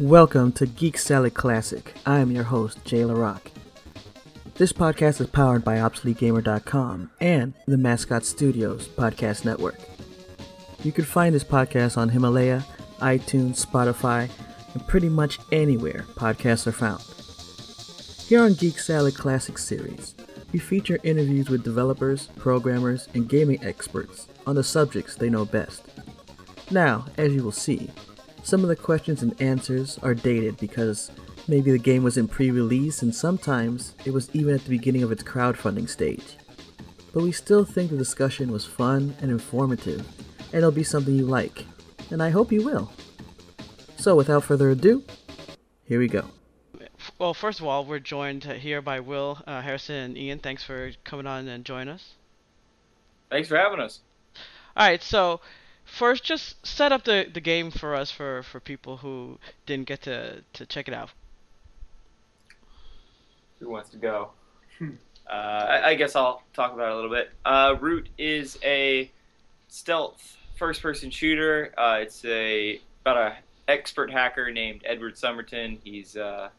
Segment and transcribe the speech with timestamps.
[0.00, 1.92] Welcome to Geek Salad Classic.
[2.06, 3.50] I am your host, Jay LaRock.
[4.54, 9.80] This podcast is powered by ObsoleteGamer.com and the Mascot Studios Podcast Network.
[10.84, 12.64] You can find this podcast on Himalaya,
[13.00, 14.30] iTunes, Spotify,
[14.72, 17.02] and pretty much anywhere podcasts are found.
[18.28, 20.14] Here on Geek Salad Classic series,
[20.52, 25.86] we feature interviews with developers, programmers, and gaming experts on the subjects they know best.
[26.70, 27.90] Now, as you will see,
[28.42, 31.10] some of the questions and answers are dated because
[31.48, 35.02] maybe the game was in pre release and sometimes it was even at the beginning
[35.02, 36.36] of its crowdfunding stage.
[37.12, 40.06] But we still think the discussion was fun and informative,
[40.38, 41.64] and it'll be something you like,
[42.10, 42.90] and I hope you will.
[43.96, 45.02] So, without further ado,
[45.84, 46.26] here we go.
[47.18, 50.38] Well, first of all, we're joined here by Will uh, Harrison and Ian.
[50.38, 52.12] Thanks for coming on and joining us.
[53.30, 54.00] Thanks for having us.
[54.76, 55.40] All right, so
[55.88, 60.02] first, just set up the, the game for us for, for people who didn't get
[60.02, 61.10] to, to check it out.
[63.60, 64.30] Who wants to go?
[64.80, 67.30] uh, I, I, guess I'll talk about it a little bit.
[67.44, 69.10] Uh, Root is a
[69.68, 71.72] stealth first-person shooter.
[71.76, 73.36] Uh, it's a about a
[73.66, 75.78] expert hacker named Edward Summerton.
[75.82, 76.50] He's uh,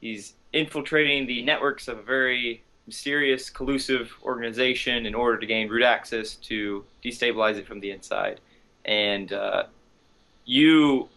[0.00, 5.82] he's infiltrating the networks of a very mysterious, collusive organization in order to gain root
[5.82, 8.40] access to destabilize it from the inside.
[8.84, 9.64] And uh,
[10.44, 11.08] you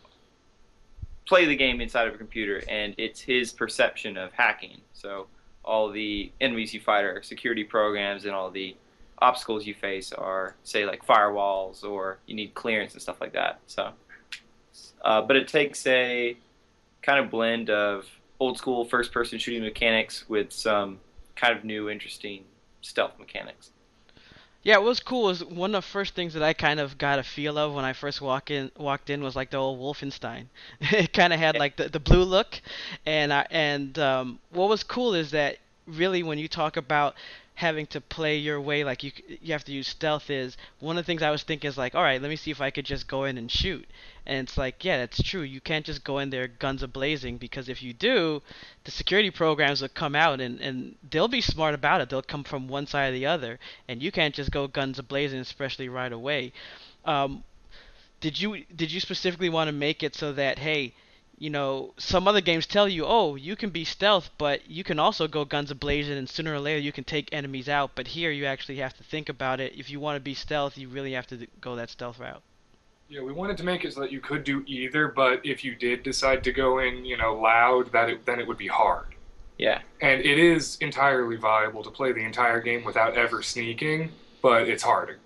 [1.28, 4.82] play the game inside of a computer, and it's his perception of hacking.
[4.94, 5.28] So
[5.64, 8.76] all the enemies you fight are security programs, and all the
[9.20, 13.60] obstacles you face are, say, like firewalls, or you need clearance and stuff like that.
[13.66, 13.92] So,
[15.04, 16.38] uh, but it takes a
[17.02, 18.06] kind of blend of
[18.40, 21.00] old school first person shooting mechanics with some
[21.36, 22.44] kind of new, interesting
[22.82, 23.72] stealth mechanics.
[24.64, 27.20] Yeah, what was cool was one of the first things that I kind of got
[27.20, 30.46] a feel of when I first walk in walked in was like the old Wolfenstein.
[30.82, 32.60] it kind of had like the, the blue look,
[33.06, 37.14] and I, and um, what was cool is that really when you talk about
[37.56, 39.12] having to play your way like you
[39.42, 41.96] you have to use stealth is one of the things I was thinking is like
[41.96, 43.88] all right let me see if I could just go in and shoot.
[44.26, 45.42] And it's like yeah that's true.
[45.42, 48.42] You can't just go in there guns a blazing because if you do
[48.84, 52.10] the security programs will come out and and they'll be smart about it.
[52.10, 53.60] They'll come from one side or the other.
[53.88, 56.52] And you can't just go guns a blazing especially right away.
[57.06, 57.44] Um,
[58.20, 60.94] did you did you specifically want to make it so that hey
[61.38, 65.00] you know, some other games tell you, oh, you can be stealth, but you can
[65.00, 67.92] also go guns a blazing, and sooner or later you can take enemies out.
[67.96, 69.74] But here you actually have to think about it.
[69.78, 72.42] If you want to be stealth, you really have to go that stealth route.
[73.10, 75.76] Yeah, we wanted to make it so that you could do either, but if you
[75.76, 79.08] did decide to go in, you know, loud, that it, then it would be hard.
[79.58, 79.82] Yeah.
[80.02, 84.84] And it is entirely viable to play the entire game without ever sneaking, but it's
[84.84, 85.20] harder.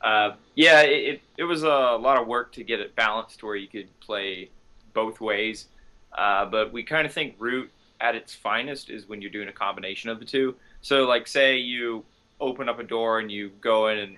[0.00, 3.66] Uh, yeah, it, it was a lot of work to get it balanced where you
[3.66, 4.50] could play
[4.96, 5.68] both ways.
[6.16, 7.70] Uh, but we kind of think root
[8.00, 10.56] at its finest is when you're doing a combination of the two.
[10.80, 12.04] So, like, say you
[12.40, 14.16] open up a door and you go in and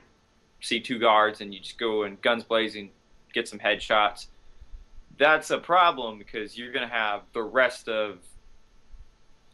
[0.60, 2.90] see two guards and you just go and guns blazing,
[3.34, 4.26] get some headshots.
[5.18, 8.18] That's a problem because you're going to have the rest of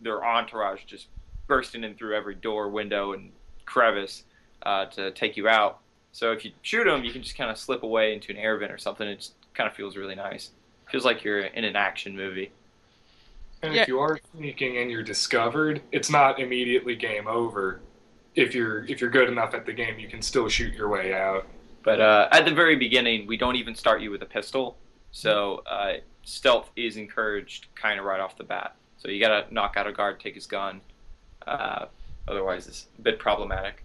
[0.01, 1.09] their entourage just
[1.47, 3.33] bursting in through every door, window, and
[3.65, 4.25] crevice
[4.65, 5.81] uh, to take you out.
[6.12, 8.56] So if you shoot them, you can just kind of slip away into an air
[8.59, 9.09] vent or something.
[9.09, 10.51] It kind of feels really nice.
[10.94, 12.53] Feels like you're in an action movie.
[13.62, 13.82] And yeah.
[13.82, 17.81] if you are sneaking and you're discovered, it's not immediately game over.
[18.37, 21.12] If you're if you're good enough at the game, you can still shoot your way
[21.12, 21.49] out.
[21.82, 24.77] But uh, at the very beginning, we don't even start you with a pistol,
[25.10, 28.76] so uh, stealth is encouraged kind of right off the bat.
[28.99, 30.81] So you gotta knock out a guard, take his gun.
[31.44, 31.87] Uh,
[32.28, 33.82] otherwise, it's a bit problematic.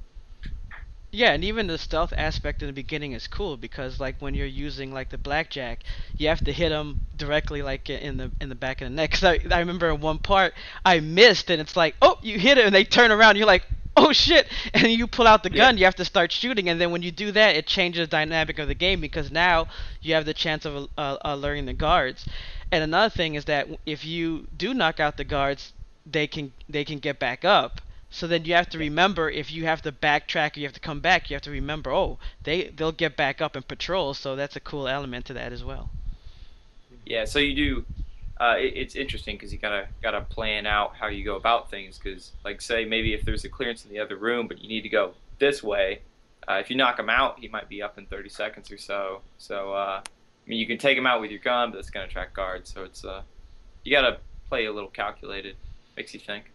[1.12, 4.46] Yeah, and even the stealth aspect in the beginning is cool because like when you're
[4.46, 5.84] using like the blackjack,
[6.16, 9.12] you have to hit them directly like in the in the back of the neck.
[9.12, 10.54] Cause I, I remember in one part
[10.86, 13.48] I missed and it's like oh you hit it and they turn around and you're
[13.48, 13.66] like
[13.98, 15.80] oh shit and you pull out the gun yeah.
[15.80, 18.60] you have to start shooting and then when you do that it changes the dynamic
[18.60, 19.68] of the game because now
[20.02, 22.28] you have the chance of uh, uh, learning the guards.
[22.72, 25.74] And another thing is that if you do knock out the guards,
[26.06, 29.66] they can they can get back up so then you have to remember if you
[29.66, 32.70] have to backtrack or you have to come back, you have to remember, oh, they
[32.70, 34.14] they'll get back up and patrol.
[34.14, 35.92] So that's a cool element to that as well.
[37.06, 37.86] Yeah, so you do.
[38.40, 42.00] Uh, it, it's interesting because you gotta gotta plan out how you go about things.
[42.00, 44.82] Because like say maybe if there's a clearance in the other room, but you need
[44.82, 46.02] to go this way.
[46.48, 49.22] Uh, if you knock him out, he might be up in 30 seconds or so.
[49.38, 52.06] So uh, I mean, you can take him out with your gun, but it's gonna
[52.06, 52.74] attract guards.
[52.74, 53.22] So it's uh,
[53.84, 54.18] you gotta
[54.48, 55.56] play a little calculated.
[55.96, 56.46] Makes you think.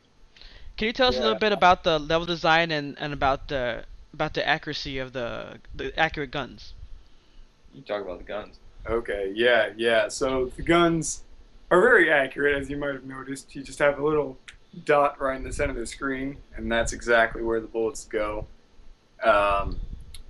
[0.76, 1.20] Can you tell us yeah.
[1.20, 5.12] a little bit about the level design and, and about the about the accuracy of
[5.12, 6.74] the the accurate guns?
[7.74, 8.58] You talk about the guns.
[8.86, 10.08] Okay, yeah, yeah.
[10.08, 11.22] So the guns
[11.70, 13.54] are very accurate, as you might have noticed.
[13.54, 14.36] You just have a little
[14.84, 18.46] dot right in the center of the screen, and that's exactly where the bullets go.
[19.22, 19.80] Um,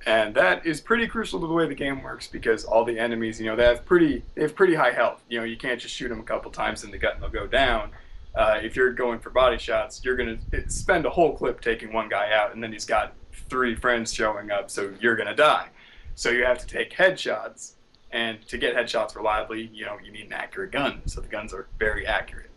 [0.06, 3.41] and that is pretty crucial to the way the game works because all the enemies,
[3.41, 5.23] you know, they have pretty they have pretty high health.
[5.29, 7.31] You know, you can't just shoot them a couple times in the gut and they'll
[7.31, 7.91] go down.
[8.35, 10.39] Uh, if you're going for body shots, you're gonna
[10.69, 13.15] spend a whole clip taking one guy out, and then he's got
[13.49, 15.69] three friends showing up, so you're gonna die.
[16.17, 17.73] So you have to take headshots,
[18.11, 21.03] and to get headshots reliably, you know, you need an accurate gun.
[21.07, 22.51] So the guns are very accurate.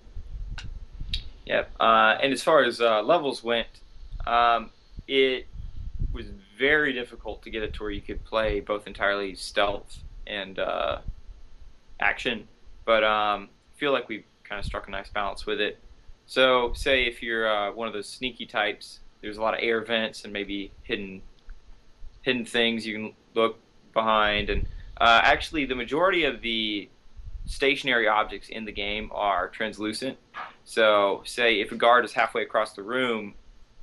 [1.45, 1.71] Yep.
[1.79, 3.67] Uh, and as far as uh, levels went,
[4.25, 4.69] um,
[5.07, 5.47] it
[6.11, 6.25] was
[6.57, 10.99] very difficult to get it to where you could play both entirely stealth and uh,
[11.99, 12.47] action.
[12.85, 15.79] But um, feel like we've kind of struck a nice balance with it.
[16.25, 19.81] So, say if you're uh, one of those sneaky types, there's a lot of air
[19.83, 21.21] vents and maybe hidden
[22.21, 23.59] hidden things you can look
[23.93, 24.49] behind.
[24.49, 24.67] And
[24.99, 26.89] uh, actually, the majority of the
[27.45, 30.17] stationary objects in the game are translucent.
[30.65, 33.35] So, say if a guard is halfway across the room,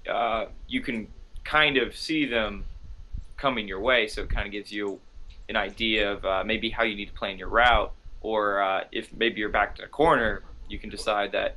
[0.08, 1.08] uh, you can
[1.44, 2.64] kind of see them
[3.36, 4.06] coming your way.
[4.06, 5.00] So it kind of gives you
[5.48, 9.12] an idea of uh, maybe how you need to plan your route, or uh, if
[9.12, 11.56] maybe you're back to a corner, you can decide that,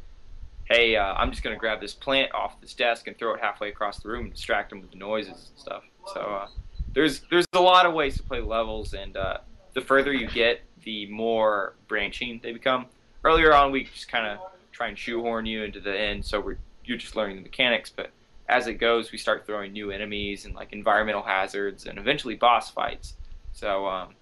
[0.65, 3.39] hey, uh, I'm just going to grab this plant off this desk and throw it
[3.41, 5.83] halfway across the room and distract them with the noises and stuff.
[6.13, 6.47] So uh,
[6.93, 9.39] there's there's a lot of ways to play levels, and uh,
[9.73, 12.85] the further you get, the more branching they become.
[13.23, 14.39] Earlier on, we just kind of
[14.71, 18.11] try and shoehorn you into the end, so we're you're just learning the mechanics, but
[18.49, 22.71] as it goes, we start throwing new enemies and like environmental hazards and eventually boss
[22.71, 23.15] fights.
[23.53, 24.15] So um,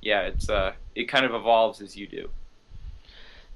[0.00, 2.28] yeah, it's uh, it kind of evolves as you do.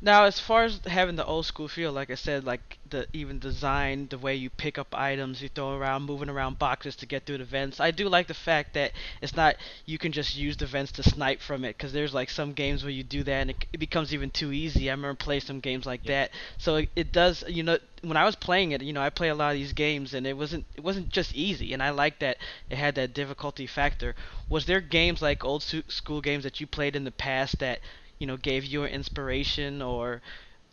[0.00, 3.40] Now, as far as having the old school feel, like I said, like the even
[3.40, 7.26] design, the way you pick up items, you throw around, moving around boxes to get
[7.26, 7.80] through the vents.
[7.80, 9.56] I do like the fact that it's not
[9.86, 12.84] you can just use the vents to snipe from it, because there's like some games
[12.84, 14.88] where you do that and it, it, becomes even too easy.
[14.88, 16.26] I remember playing some games like yeah.
[16.26, 16.30] that.
[16.58, 19.30] So it, it does, you know, when I was playing it, you know, I play
[19.30, 22.20] a lot of these games and it wasn't it wasn't just easy, and I like
[22.20, 22.36] that
[22.70, 24.14] it had that difficulty factor.
[24.48, 27.80] Was there games like old school games that you played in the past that
[28.18, 30.20] you know gave you inspiration or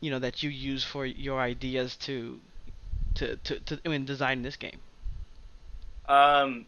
[0.02, 2.40] you know that you use for your ideas to
[3.16, 4.80] to to, to I mean design this game?
[6.08, 6.66] Um,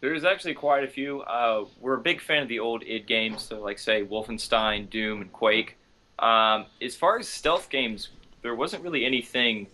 [0.00, 1.20] there's actually quite a few.
[1.22, 5.22] Uh, we're a big fan of the old id games, so like say Wolfenstein, Doom,
[5.22, 5.76] and Quake.
[6.18, 8.08] Um, as far as stealth games,
[8.42, 9.66] there wasn't really anything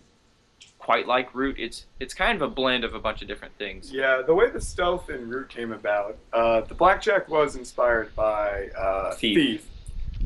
[0.85, 1.55] quite like Root.
[1.57, 3.91] It's it's kind of a blend of a bunch of different things.
[3.91, 8.69] Yeah, the way the stealth in Root came about, uh, the blackjack was inspired by
[8.77, 9.35] uh, Thief.
[9.35, 9.69] Thief.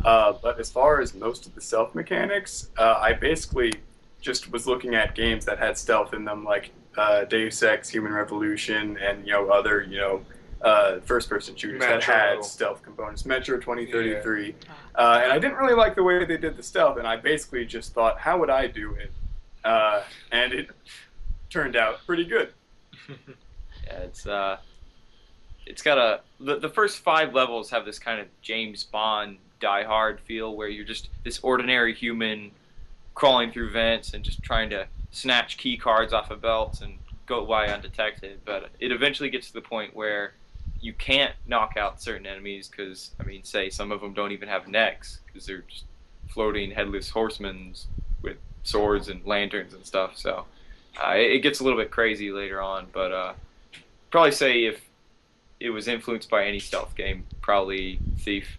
[0.04, 3.72] Uh, but as far as most of the stealth mechanics, uh, I basically
[4.20, 8.12] just was looking at games that had stealth in them, like uh, Deus Ex, Human
[8.12, 10.26] Revolution, and you know other you know
[10.62, 12.00] uh, first-person shooters Metro.
[12.00, 13.26] that had stealth components.
[13.26, 14.54] Metro 2033, yeah.
[14.96, 17.66] uh, and I didn't really like the way they did the stealth, and I basically
[17.66, 19.14] just thought, how would I do it?
[19.64, 20.70] Uh, and it
[21.50, 22.54] turned out pretty good.
[23.10, 24.58] yeah, it's uh,
[25.66, 29.84] it's got a the, the first five levels have this kind of James Bond Die
[29.84, 32.52] Hard feel where you're just this ordinary human
[33.14, 37.46] crawling through vents and just trying to snatch key cards off of belts and go
[37.46, 38.40] by undetected.
[38.46, 40.34] But it eventually gets to the point where
[40.82, 44.48] you can't knock out certain enemies because I mean, say some of them don't even
[44.48, 45.86] have necks because they're just
[46.30, 47.74] floating headless horsemen
[48.22, 50.18] with swords and lanterns and stuff.
[50.18, 50.46] So
[51.04, 53.34] uh, it, it, gets a little bit crazy later on, but uh,
[54.12, 54.82] probably say if
[55.60, 58.58] it was influenced by any stealth game, probably Thief.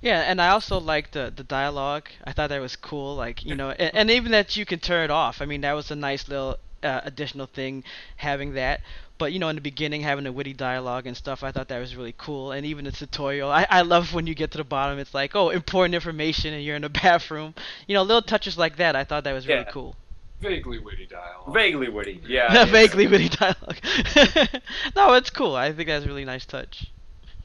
[0.00, 2.08] Yeah, and I also liked the the dialogue.
[2.24, 3.16] I thought that was cool.
[3.16, 5.42] Like you know, and, and even that you can turn it off.
[5.42, 7.84] I mean, that was a nice little uh, additional thing
[8.16, 8.80] having that.
[9.18, 11.78] But you know, in the beginning, having a witty dialogue and stuff, I thought that
[11.78, 12.52] was really cool.
[12.52, 15.36] And even the tutorial, I, I love when you get to the bottom, it's like,
[15.36, 17.54] oh, important information, and you're in the bathroom.
[17.86, 18.96] You know, little touches like that.
[18.96, 19.94] I thought that was really cool.
[20.40, 21.52] Vaguely witty dialogue.
[21.52, 22.64] Vaguely witty, yeah.
[22.70, 23.76] Vaguely witty dialogue.
[24.96, 25.54] no, it's cool.
[25.54, 26.90] I think that's a really nice touch.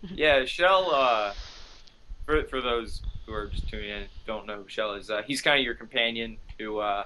[0.02, 0.92] yeah, Shell.
[0.94, 1.34] Uh,
[2.26, 5.10] for for those who are just tuning in, don't know who Shell is.
[5.10, 7.06] Uh, he's kind of your companion who uh,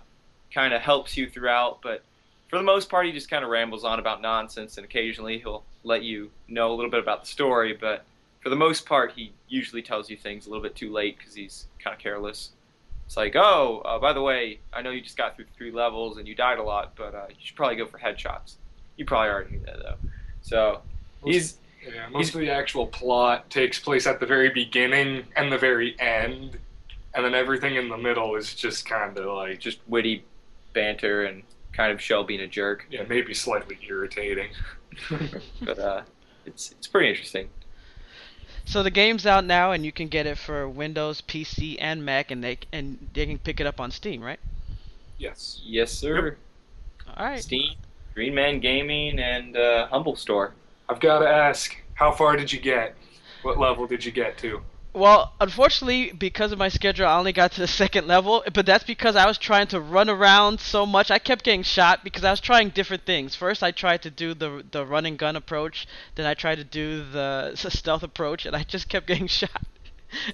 [0.54, 2.04] kind of helps you throughout, but
[2.50, 5.64] for the most part, he just kind of rambles on about nonsense, and occasionally he'll
[5.84, 7.74] let you know a little bit about the story.
[7.74, 8.04] But
[8.42, 11.36] for the most part, he usually tells you things a little bit too late because
[11.36, 12.52] he's kind of careless.
[13.06, 16.18] It's like, oh, uh, by the way, I know you just got through three levels
[16.18, 18.56] and you died a lot, but uh, you should probably go for headshots.
[18.98, 19.96] You probably already knew that though.
[20.42, 20.82] So
[21.24, 25.58] he's yeah, most of the actual plot takes place at the very beginning and the
[25.58, 26.60] very end,
[27.14, 30.24] and then everything in the middle is just kind of like just witty
[30.74, 32.86] banter and kind of Shell being a jerk.
[32.90, 34.50] Yeah, maybe slightly irritating.
[35.62, 36.02] but uh,
[36.46, 37.50] it's it's pretty interesting.
[38.66, 42.30] So the game's out now, and you can get it for Windows, PC, and Mac,
[42.32, 44.40] and they and they can pick it up on Steam, right?
[45.18, 45.62] Yes.
[45.64, 46.38] Yes, sir.
[47.06, 47.18] Yep.
[47.18, 47.42] All right.
[47.42, 47.74] Steam,
[48.14, 50.54] Green Man Gaming, and uh, Humble Store.
[50.88, 52.96] I've got to ask, how far did you get?
[53.42, 54.62] What level did you get to?
[54.94, 58.84] Well, unfortunately, because of my schedule, I only got to the second level, but that's
[58.84, 61.10] because I was trying to run around so much.
[61.12, 63.36] I kept getting shot because I was trying different things.
[63.36, 66.64] First, I tried to do the the run and gun approach, then I tried to
[66.64, 69.64] do the stealth approach, and I just kept getting shot.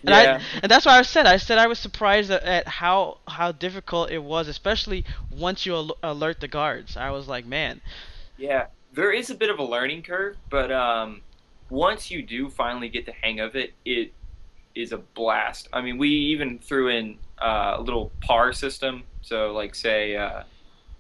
[0.05, 0.15] And Yeah.
[0.15, 3.51] I and that's why I said I said I was surprised at, at how how
[3.51, 6.97] difficult it was, especially once you al- alert the guards.
[6.97, 7.81] I was like, man,
[8.38, 11.24] Yeah, there is a bit of a learning curve, but um,
[11.69, 14.13] once you do finally get the hang of it, it
[14.75, 15.70] is a blast.
[15.74, 19.03] I mean, we even threw in uh, a little par system.
[19.22, 20.44] So, like, say uh,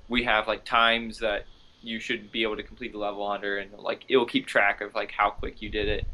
[0.09, 1.45] we have like times that
[1.81, 4.81] you should be able to complete the level under, and like it will keep track
[4.81, 6.05] of like how quick you did it.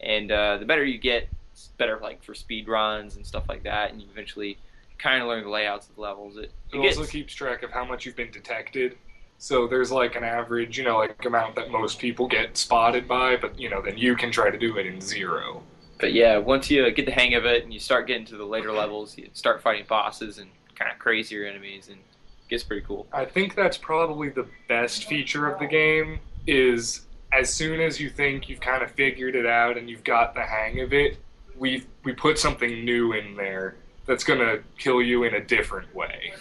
[0.00, 3.62] And uh, the better you get, it's better like for speed runs and stuff like
[3.62, 3.90] that.
[3.90, 4.58] And you eventually
[4.98, 6.36] kind of learn the layouts of the levels.
[6.36, 8.98] It, It it gets, also keeps track of how much you've been detected.
[9.38, 13.36] So there's like an average, you know, like amount that most people get spotted by,
[13.36, 15.62] but you know, then you can try to do it in zero.
[16.04, 18.44] But yeah, once you get the hang of it and you start getting to the
[18.44, 22.84] later levels, you start fighting bosses and kind of crazier enemies, and it gets pretty
[22.84, 23.06] cool.
[23.10, 28.10] I think that's probably the best feature of the game is as soon as you
[28.10, 31.16] think you've kind of figured it out and you've got the hang of it,
[31.56, 35.94] we we put something new in there that's going to kill you in a different
[35.94, 36.34] way.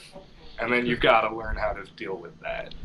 [0.60, 2.76] And then you've got to learn how to deal with that.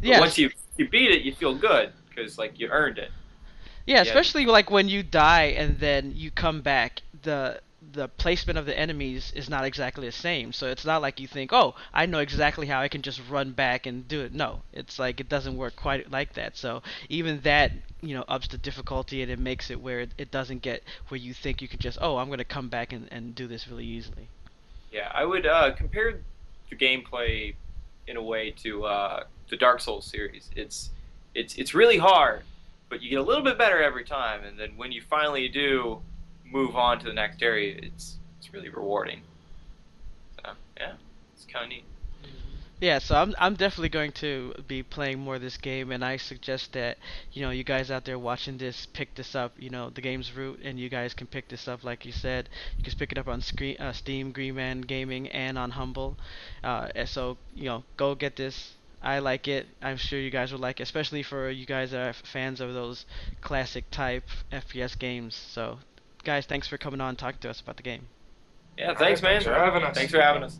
[0.00, 3.10] Yeah, once you you beat it, you feel good because like you earned it.
[3.86, 4.02] Yeah, Yeah.
[4.02, 7.60] especially like when you die and then you come back, the
[7.92, 10.52] the placement of the enemies is not exactly the same.
[10.52, 13.52] So it's not like you think, "Oh, I know exactly how I can just run
[13.52, 16.56] back and do it." No, it's like it doesn't work quite like that.
[16.56, 20.30] So even that, you know, ups the difficulty and it makes it where it, it
[20.30, 23.08] doesn't get where you think you can just, "Oh, I'm going to come back and,
[23.12, 24.28] and do this really easily."
[24.92, 26.20] Yeah, I would uh, compare
[26.68, 27.54] the gameplay
[28.06, 30.50] in a way to uh, the Dark Souls series.
[30.56, 30.90] It's
[31.34, 32.42] it's it's really hard,
[32.88, 36.00] but you get a little bit better every time, and then when you finally do
[36.44, 39.20] move on to the next area, it's it's really rewarding.
[40.36, 40.92] So yeah,
[41.34, 41.84] it's kind of neat.
[42.78, 46.18] Yeah, so I'm I'm definitely going to be playing more of this game, and I
[46.18, 46.98] suggest that
[47.32, 49.52] you know you guys out there watching this pick this up.
[49.58, 51.84] You know the game's root, and you guys can pick this up.
[51.84, 55.28] Like you said, you can pick it up on screen, uh, Steam, Green Man Gaming,
[55.28, 56.18] and on Humble.
[56.62, 58.74] Uh, and so you know go get this.
[59.02, 59.66] I like it.
[59.82, 62.74] I'm sure you guys will like it, especially for you guys that are fans of
[62.74, 63.06] those
[63.40, 65.34] classic type FPS games.
[65.34, 65.78] So,
[66.24, 68.06] guys, thanks for coming on and talking to us about the game.
[68.76, 69.32] Yeah, thanks, man.
[69.32, 69.96] Thanks for having us.
[69.96, 70.58] Thanks for having us.